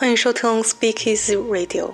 [0.00, 1.90] 欢迎收听 Speakeasy Radio，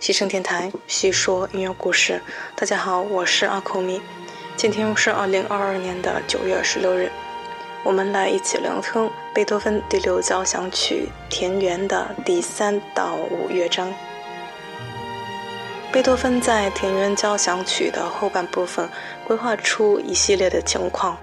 [0.00, 2.20] 西声电台，细说音乐故事。
[2.56, 4.02] 大家好，我是阿库米。
[4.56, 7.12] 今天是二零二二年的九月十六日，
[7.84, 13.94] 我们来一起聆听贝多芬第六交响曲《田园》的第三到五乐章。
[15.92, 18.88] 贝多芬在《田园交响曲》的后半部分
[19.28, 21.16] 规划出一系列的情况。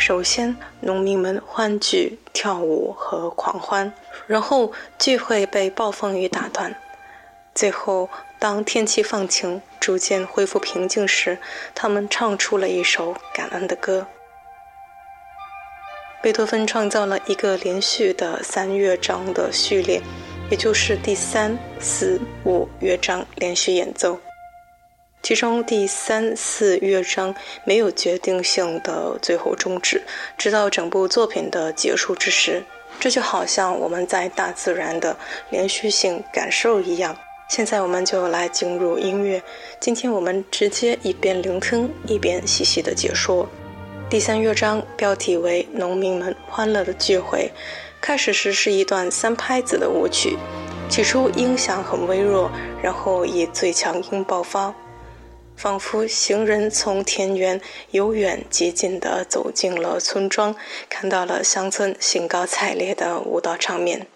[0.00, 3.92] 首先，农民们欢聚、跳舞和狂欢，
[4.26, 6.74] 然后聚会被暴风雨打断。
[7.54, 11.36] 最后，当天气放晴、逐渐恢复平静时，
[11.74, 14.06] 他们唱出了一首感恩的歌。
[16.22, 20.00] 贝多芬创造了一个连续的三乐章的序列，
[20.50, 24.18] 也就是第三、四、五乐章连续演奏。
[25.22, 30.02] 其中第三、四乐章没有决定性的最后终止，
[30.38, 32.64] 直到整部作品的结束之时。
[32.98, 35.16] 这就好像我们在大自然的
[35.50, 37.16] 连续性感受一样。
[37.48, 39.42] 现在我们就来进入音乐。
[39.78, 43.48] 今天我们直接一边聆听一边细细的解说。
[44.08, 47.50] 第三乐章标题为《农民们欢乐的聚会》，
[48.00, 50.36] 开始时是一段三拍子的舞曲，
[50.88, 52.50] 起初音响很微弱，
[52.82, 54.74] 然后以最强音爆发。
[55.60, 60.56] 仿佛行人从田园由远及近地走进了村庄，
[60.88, 64.06] 看到了乡村兴高采烈的舞蹈场面。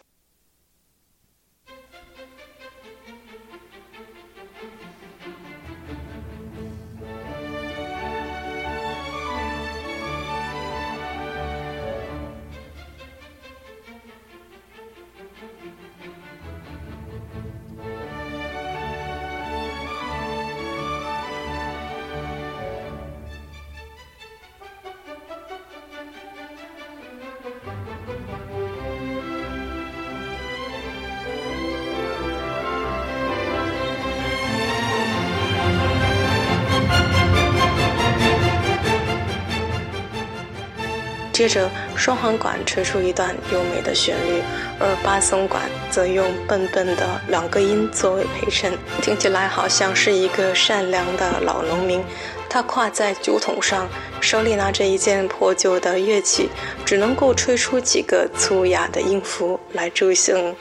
[41.44, 44.40] 接着，双簧管吹出一段优美的旋律，
[44.80, 45.60] 而巴松管
[45.90, 48.72] 则用笨笨的两个音作为陪衬，
[49.02, 52.02] 听起来好像是一个善良的老农民。
[52.48, 53.86] 他跨在酒桶上，
[54.22, 56.48] 手里拿着一件破旧的乐器，
[56.82, 60.56] 只能够吹出几个粗哑的音符来助兴。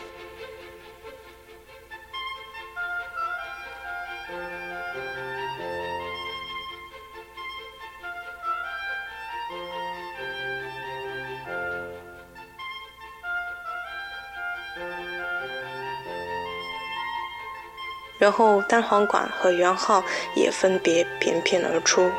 [18.24, 20.02] 然后单簧管和圆号
[20.34, 22.10] 也分别翩翩而出。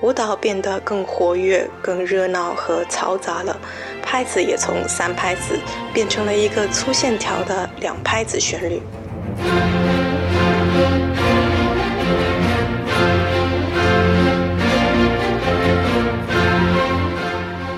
[0.00, 3.60] 舞蹈变得更活跃、更热闹和嘈杂了。
[4.10, 5.60] 拍子也从三拍子
[5.92, 8.80] 变成了一个粗线条的两拍子旋律。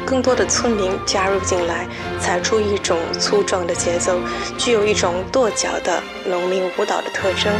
[0.06, 1.84] 更多的村民加入进来，
[2.20, 4.20] 踩出一种粗壮的节奏，
[4.56, 7.52] 具有一种跺脚的农民舞蹈的特征。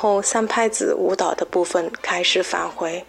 [0.00, 3.04] 后三拍子舞蹈的部分开始返回。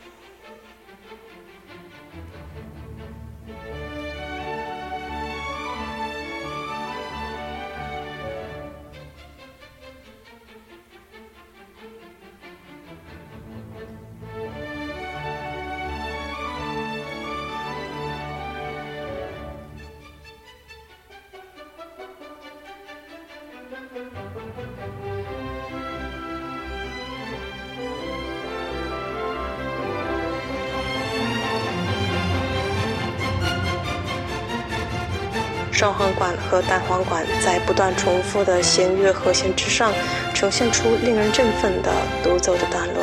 [36.51, 39.93] 和单簧管在不断重复的弦乐和弦之上，
[40.33, 41.89] 呈现出令人振奋的
[42.21, 43.01] 独奏的段落。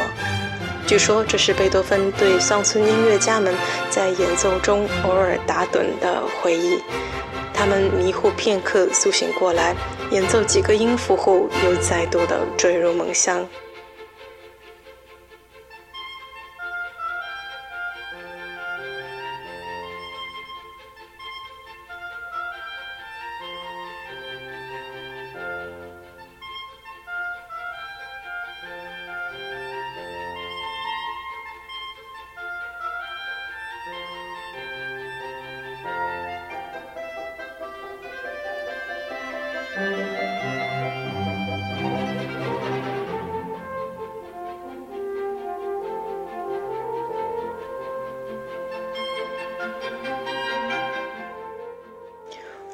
[0.87, 3.55] 据说这是贝多芬对乡村音乐家们
[3.89, 6.79] 在演奏中偶尔打盹的回忆。
[7.55, 9.75] 他们迷糊片刻，苏醒过来，
[10.11, 13.47] 演奏几个音符后，又再度的坠入梦乡。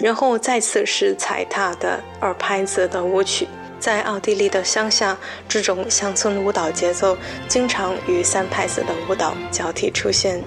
[0.04, 3.48] 然后再次是踩踏的二拍子的舞曲。
[3.80, 5.16] 在奥地利的乡下，
[5.48, 7.16] 这种乡村舞蹈节奏
[7.48, 10.44] 经常与三拍子的舞蹈交替出现。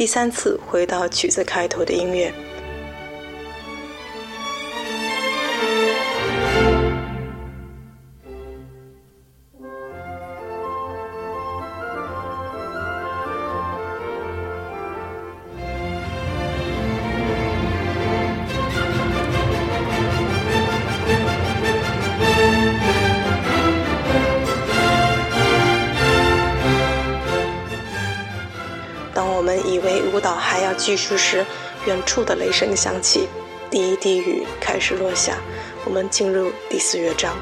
[0.00, 2.32] 第三次回到曲子开头的音乐。
[30.74, 31.44] 继续时，
[31.86, 33.28] 远处的雷声响起，
[33.70, 35.38] 第一滴雨开始落下。
[35.84, 37.36] 我们进入第四乐章，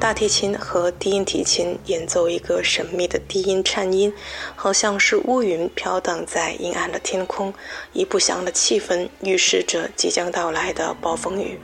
[0.00, 4.12] 大提琴和低音提琴演奏一个神秘的低音颤音，
[4.56, 7.52] 好像是乌云飘荡在阴暗的天空，
[7.92, 11.60] 一不祥的气氛预示着即将到来的暴风雨。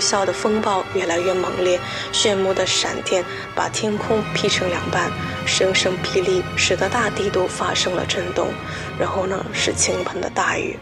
[0.00, 1.78] 啸的风暴越来越猛烈，
[2.10, 3.24] 炫目的闪电
[3.54, 5.10] 把天空劈成两半，
[5.46, 8.48] 声声霹雳使得大地都发生了震动。
[8.98, 10.76] 然后呢，是倾盆的大雨。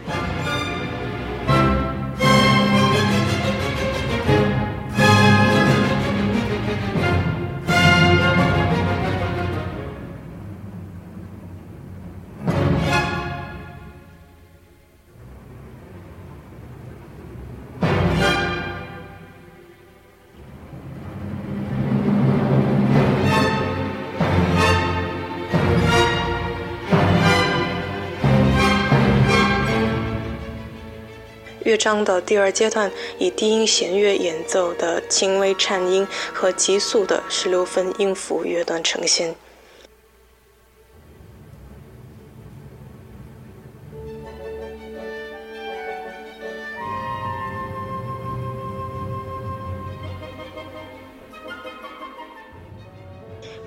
[31.69, 39.35] 乐章的第二阶段以低音弦乐演奏的轻微颤音和急速的十六分音符乐段呈现。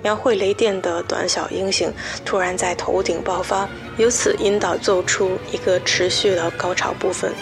[0.03, 1.91] 描绘雷电的短小音型
[2.23, 3.67] 突然在头顶爆发，
[3.97, 7.33] 由此引导奏出一个持续的高潮部分。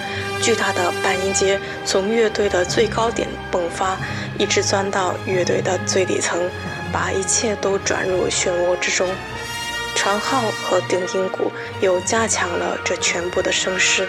[0.42, 3.98] 巨大的半音阶从乐队的最高点迸发，
[4.38, 6.40] 一直钻到乐队的最底层，
[6.94, 9.10] 把一切都转入漩涡之中。
[9.94, 11.52] 长号和定音鼓
[11.82, 14.08] 又加强了这全部的声势。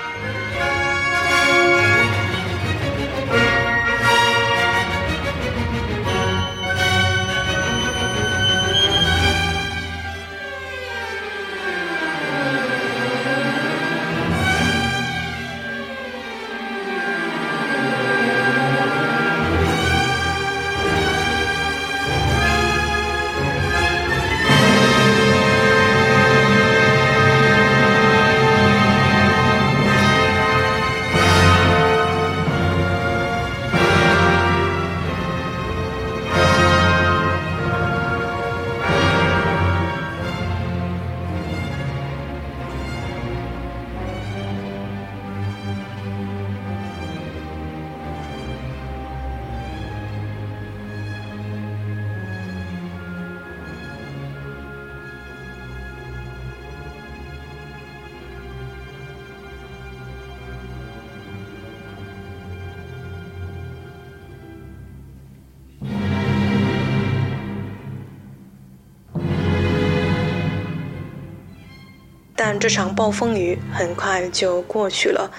[72.45, 75.31] 但这场暴风雨很快就过去了，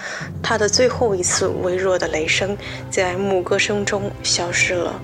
[0.42, 2.58] 他的最后一次微弱的雷声
[2.90, 4.98] 在牧歌声中消失了。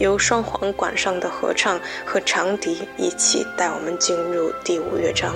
[0.00, 5.32] 由双簧管上的合唱和长笛一起带我们进入第五乐章。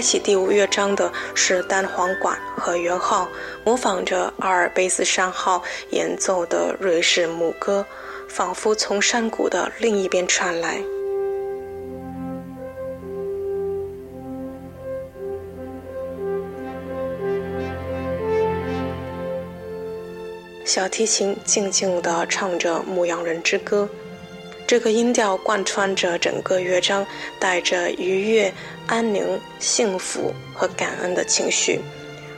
[0.00, 3.28] 开启第五乐章的是单簧管和圆号，
[3.62, 7.84] 模仿着阿尔卑斯山号演奏的瑞士牧歌，
[8.26, 10.80] 仿佛从山谷的另一边传来。
[20.64, 23.86] 小提琴静静地唱着《牧羊人之歌》，
[24.70, 27.04] 这个音调贯穿着整个乐章，
[27.40, 28.54] 带着愉悦、
[28.86, 29.26] 安宁、
[29.58, 31.80] 幸福和感恩的情绪。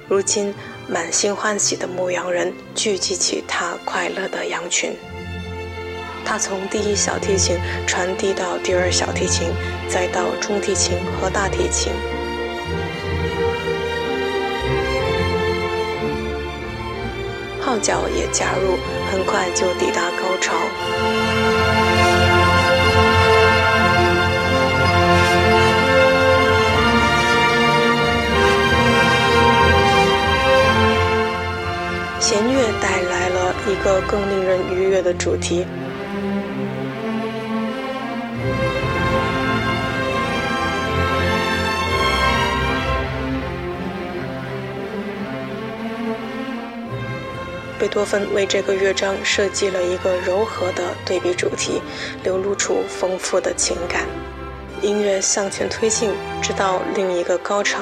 [0.09, 0.55] 如今，
[0.89, 4.97] 满心欢喜的牧羊人聚集起他快乐的羊群。
[6.25, 9.49] 他从第一小提琴传递到第二小提琴，
[9.87, 11.93] 再到中提琴和大提琴。
[17.61, 18.79] 号角也加入，
[19.11, 20.55] 很快就抵达高潮。
[33.93, 35.67] 个更令人愉悦的主题。
[47.79, 51.83] 贝多芬为这个乐章设计了一个柔和的对比主题，
[52.23, 54.07] 流露出丰富的情感。
[54.81, 57.81] 音乐向前推进，直到另一个高潮。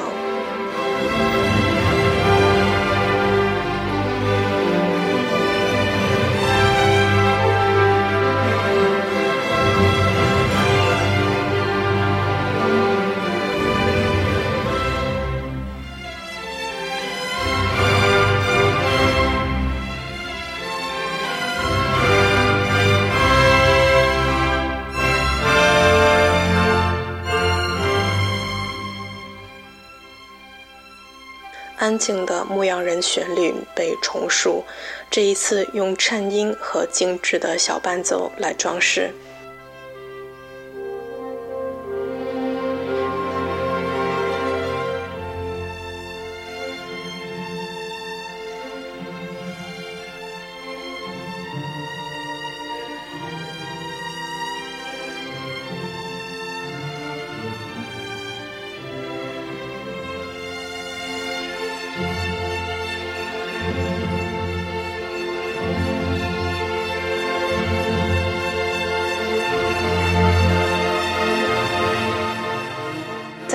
[31.91, 34.63] 安静的牧羊人旋律被重塑，
[35.11, 39.11] 这一次用颤音和精致的小伴奏来装饰。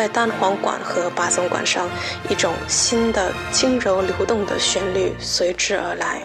[0.05, 1.89] 在单簧管和八松管上，
[2.29, 6.21] 一种新的轻柔流动的旋律随之而来。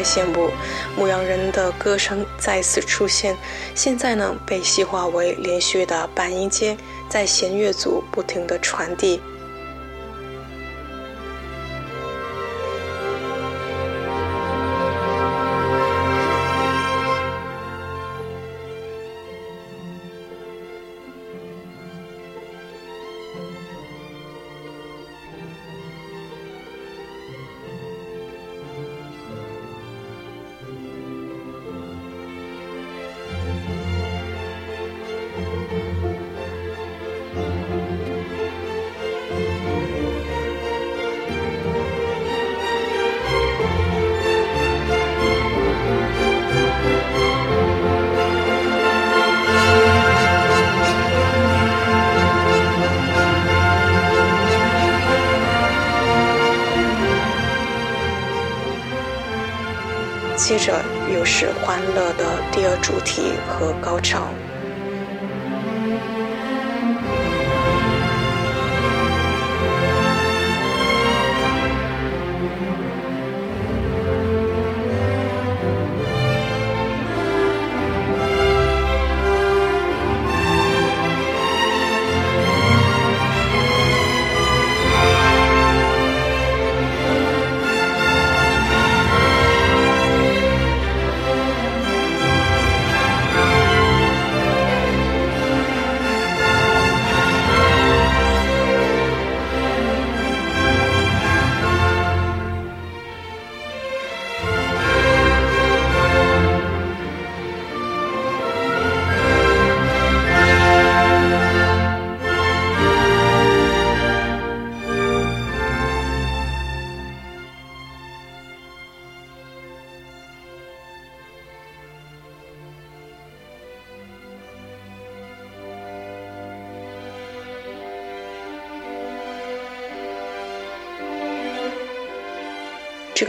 [0.00, 0.50] 大的在线部，
[0.96, 3.36] 牧羊人的歌声再次出现。
[3.74, 6.76] 现在呢，被细化为连续的半音阶，
[7.08, 9.20] 在弦乐组不停的传递。
[60.50, 64.34] 接着又是欢乐的第二主题和高潮。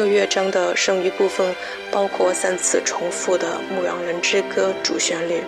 [0.08, 1.56] 乐章的剩余部分
[1.92, 5.44] 包括三次重复的《牧羊人之歌》主旋律。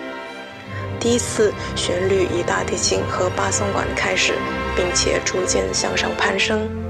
[1.00, 4.32] 第一次旋律以大提琴和巴松管开始，
[4.74, 6.83] 并且逐渐向上攀升。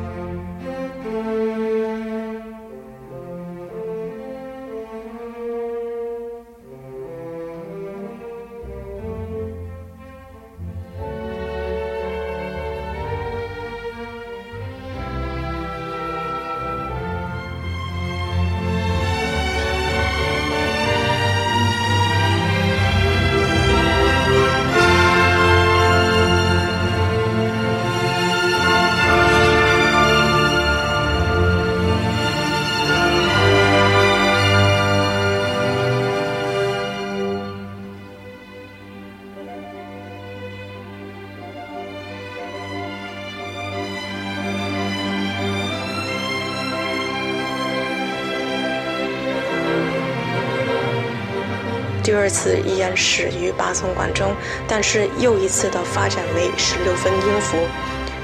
[52.15, 54.33] 第二次依然始于八松管中，
[54.69, 57.59] 但是又一次的发展为十六分音符。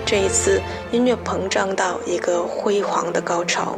[0.07, 3.77] 这一次音乐膨胀到一个辉煌的高潮。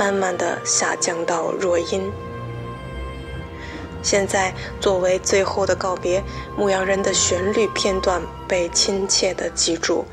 [0.00, 2.10] 慢慢的下降到弱音。
[4.02, 6.24] 现在作为最后的告别，
[6.56, 10.06] 牧羊人的旋律片段被亲切的记住。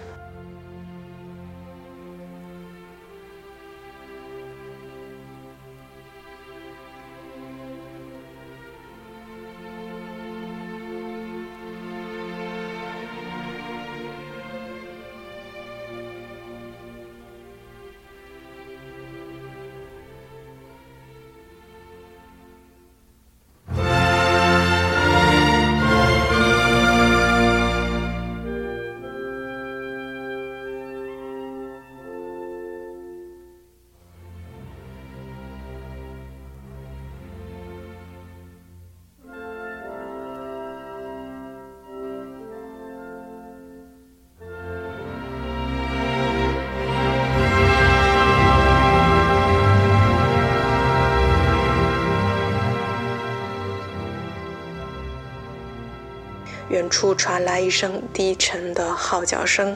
[56.78, 59.76] 远处传来一声低沉的号角声，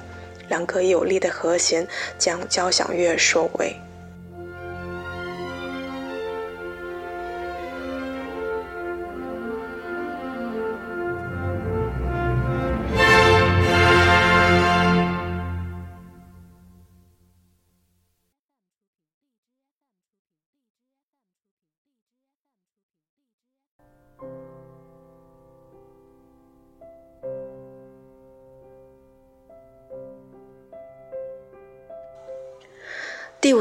[0.50, 3.76] 两个有力的和弦将交响乐收尾。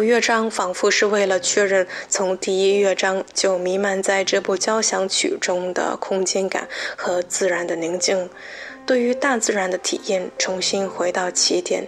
[0.03, 8.29] 乐章仿佛是为了确认从第一乐章就弥漫在这部交响曲中的空间感和自然的宁静，
[8.85, 11.87] 对于大自然的体验重新回到起点。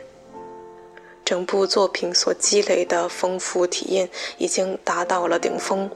[1.25, 5.89] 整部作品所积累的丰富体验已经达到了顶峰，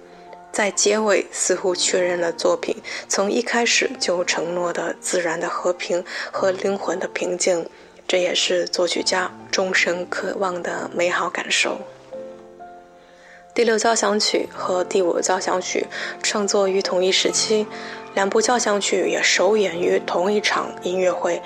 [0.53, 2.77] 在结尾似乎确认了作品
[3.09, 6.03] 从一开始就承诺的自然的和平
[6.33, 7.69] 和灵魂的平静。
[8.09, 11.77] 这也是作曲家终身渴望的美好感受。
[13.57, 15.87] 第六交响曲和第五交响曲
[16.23, 17.67] 创作于同一时期，
[18.15, 21.41] 两部交响曲也首演于同一场音乐会。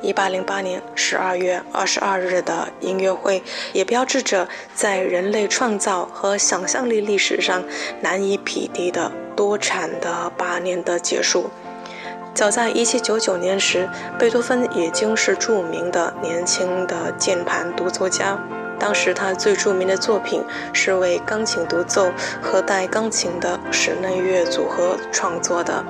[0.00, 7.64] 一八零八年十二月二十二日的音乐会，也标志着在人类创造和想象力历史上
[8.00, 11.50] 难以匹敌的多产的八年的结束。
[12.32, 18.38] 早在1799年时，贝多芬已经是著名的年轻的键盘独奏家。
[18.78, 22.10] 当时他最著名的作品是为钢琴独奏
[22.42, 25.84] 和带钢琴的室内乐组合创作的。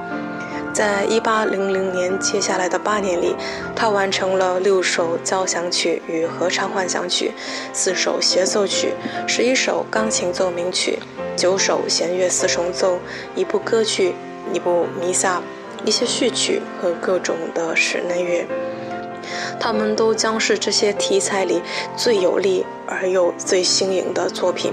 [0.73, 1.57] 在1800
[1.93, 3.35] 年接下来的八年里，
[3.75, 7.33] 他完成了六首交响曲与合唱幻想曲，
[7.73, 8.93] 四首协奏曲，
[9.27, 10.99] 十一首钢琴奏鸣曲，
[11.35, 12.99] 九首弦乐四重奏，
[13.35, 14.15] 一部歌剧，
[14.53, 15.41] 一部弥撒。
[15.85, 18.45] 一些序曲和各种的室内乐，
[19.67, 21.61] 他们都将是这些题材里
[21.97, 24.73] 最有力而又最新颖的作品。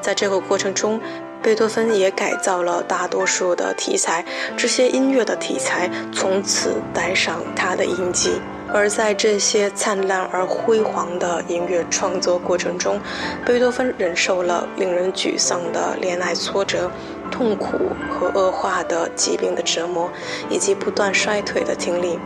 [0.00, 1.00] 在这个过程中，
[1.42, 4.24] 贝多芬也改造了大多数的题材，
[4.56, 8.40] 这些音乐的题材从此带上他的印记。
[8.72, 13.00] 而在这些灿烂而辉煌的音乐创作过程中，
[13.44, 16.88] 贝多芬忍受了令人沮丧的恋爱挫折。
[17.32, 20.08] 痛苦和恶化的疾病的折磨，
[20.48, 22.16] 以及不断衰退的听力。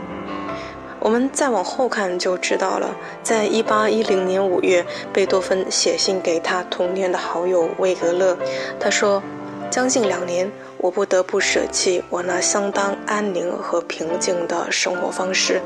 [1.05, 2.97] 我们再往后看就知道了。
[3.21, 8.35] 在一八一零年五月，贝多芬写信给他童年的好友魏格勒，
[8.79, 9.21] 他说
[9.69, 15.61] ：“将近两年，我不得不舍弃我那相当安宁和平静的生活方式，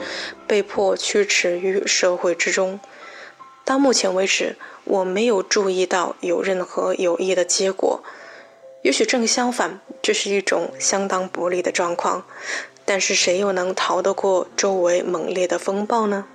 [0.46, 2.78] 被迫屈驰于社会之中。
[3.64, 8.04] 到目前为止，我没有注意到有任何有益的结果。”
[8.84, 12.26] 也许正相反，这是一种相当不利的状况。
[12.90, 16.26] 但是谁又能逃得过周围猛烈的风暴呢？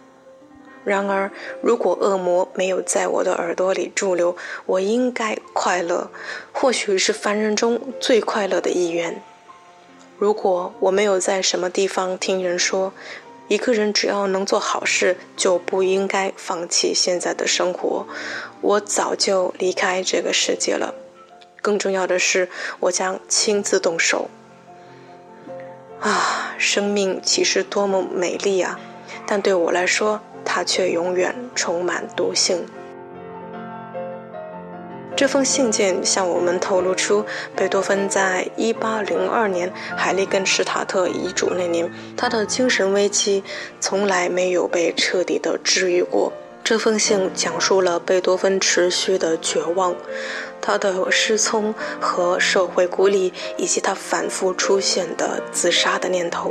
[0.85, 6.09] 然而，如果恶魔没有在我的耳朵里驻留，我应该快乐，
[6.53, 9.21] 或许是凡人中最快乐的一员。
[10.17, 12.93] 如果我没有在什么地方听人说，
[13.49, 18.07] 一个人只要能做好事，就不应该放弃现在的生活，
[18.61, 20.95] 我早就离开这个世界了。
[21.61, 24.31] 更重要的是，我将亲自动手。
[26.05, 28.79] 啊，生命其实多么美丽啊！
[29.27, 32.67] 但对我来说，它却永远充满毒性。
[35.17, 37.25] 这封信件向我们透露出，
[37.57, 43.43] 贝多芬在1802年海利根施塔特遗嘱那年，他的精神危机
[43.81, 46.35] 从来没有被彻底的治愈过。
[46.63, 49.95] 这封信讲述了贝多芬持续的绝望。
[50.67, 56.51] 他的失聪和社会孤立，以及他反复出现的自杀的念头。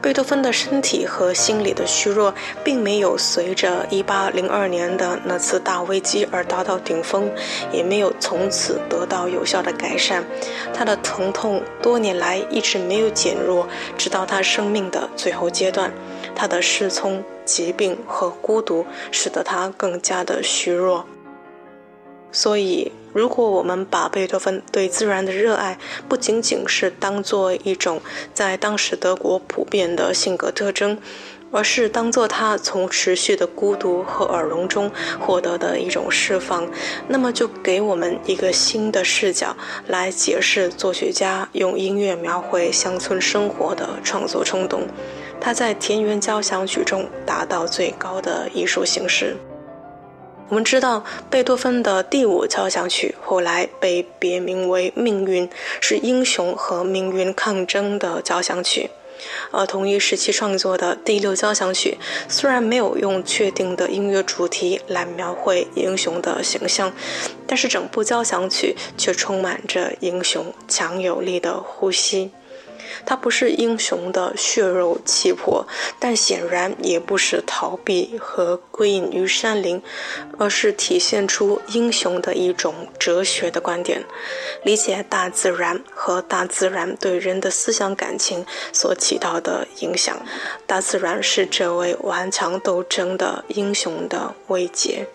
[0.00, 7.28] 贝多芬的身体和心理的虚弱，并没有随着1802年的那次大危机而达到顶峰，
[7.72, 10.24] 也没有从此得到有效的改善。
[10.72, 13.66] 他的疼痛多年来一直没有减弱，
[13.98, 15.92] 直到他生命的最后阶段。
[16.36, 21.04] 他的失聪、疾病和孤独，使得他更加的虚弱。
[22.30, 27.98] 所以，如果我们把贝多芬对自然的热爱不仅仅是当做一种
[28.34, 30.98] 在当时德国普遍的性格特征，
[31.50, 36.68] 而是当做他从持续的孤独和耳聋中获得的一种释放，
[37.08, 44.82] 那么就给我们一个新的视角来解释作曲家用音乐描绘乡村生活的创作冲动。
[45.40, 49.34] 他在《田园交响曲》中达到最高的艺术形式。
[50.48, 55.48] 我们知道，贝多芬的第五交响曲后来被别名为《命运》，
[55.80, 58.88] 是英雄和命运抗争的交响曲。
[59.50, 66.92] 而同一时期创作的第六交响曲，虽然没有用确定的音乐主题来描绘英雄的形象，
[67.46, 72.30] 但是整部交响曲却充满着英雄强有力的呼吸。
[73.06, 75.66] 它不是英雄的血肉气魄，
[75.98, 79.80] 但显然也不是逃避和归隐于山林，
[80.36, 84.04] 而是体现出英雄的一种哲学的观点，
[84.64, 90.20] 理解大自然和大自然对人的思想感情所起到的影响。
[90.66, 95.06] 大自然是这位顽强斗争的英雄的慰藉。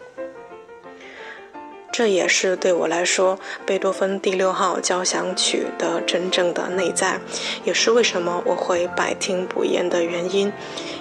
[1.92, 7.20] 这也是对我来说贝多芬第六号交响曲的真正的内在，
[7.66, 10.52] 也是为什么我会百听不厌的原因，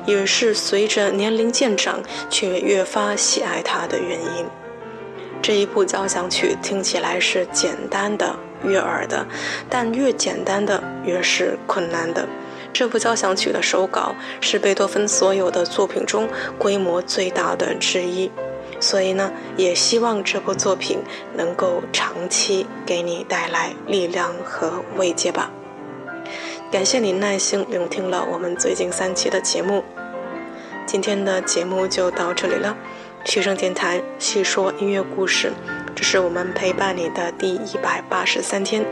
[0.05, 4.44] 也是随着年龄渐长却越发喜爱它的原因。
[5.40, 9.24] 这一部交响曲听起来是简单的、悦耳的，
[9.70, 12.26] 但越简单的越是困难的。
[12.72, 18.31] 这部交响曲的手稿是贝多芬所有的作品中规模最大的之一。
[18.80, 20.98] 所以呢，也希望这部作品
[21.36, 25.50] 能够长期给你带来力量和慰藉吧。
[26.72, 29.84] 感谢你耐心聆听了我们最近三期的节目，
[30.86, 32.76] 今天的节目就到这里了。
[33.22, 35.52] 学生电台细说音乐故事，
[35.94, 38.82] 这是我们陪伴你的第一百八十三天。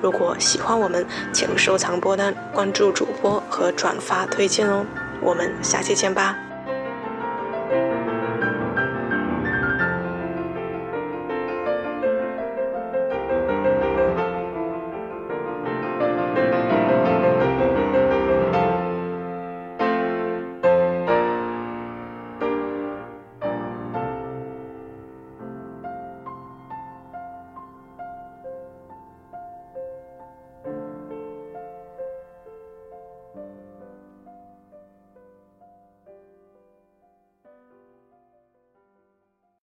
[0.00, 4.86] 如果喜欢我们，请收藏播单、关注主播和转发推荐哦。
[5.20, 6.51] 我们下期见吧。